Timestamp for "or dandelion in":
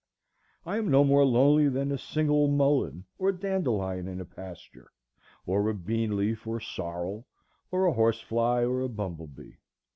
3.19-4.19